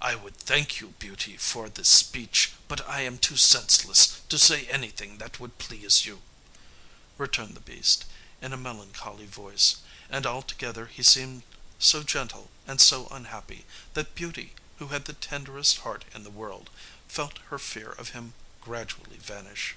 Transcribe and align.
"I 0.00 0.16
would 0.16 0.36
thank 0.36 0.80
you, 0.80 0.94
Beauty, 0.98 1.36
for 1.36 1.68
this 1.68 1.88
speech, 1.88 2.50
but 2.66 2.80
I 2.88 3.02
am 3.02 3.18
too 3.18 3.36
senseless 3.36 4.18
to 4.28 4.36
say 4.36 4.66
anything 4.66 5.18
that 5.18 5.38
would 5.38 5.58
please 5.58 6.04
you," 6.04 6.22
returned 7.16 7.54
the 7.54 7.60
beast, 7.60 8.04
in 8.40 8.52
a 8.52 8.56
melancholy 8.56 9.26
voice; 9.26 9.76
and 10.10 10.26
altogether 10.26 10.86
he 10.88 11.04
seemed 11.04 11.44
so 11.78 12.02
gentle 12.02 12.50
and 12.66 12.80
so 12.80 13.06
unhappy 13.12 13.64
that 13.94 14.16
Beauty, 14.16 14.56
who 14.80 14.88
had 14.88 15.04
the 15.04 15.12
tenderest 15.12 15.76
heart 15.86 16.04
in 16.12 16.24
the 16.24 16.28
world, 16.28 16.68
felt 17.06 17.38
her 17.50 17.60
fear 17.60 17.92
of 17.92 18.08
him 18.08 18.34
gradually 18.60 19.18
vanish. 19.18 19.76